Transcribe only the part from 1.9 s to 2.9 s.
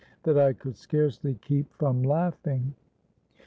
laughing.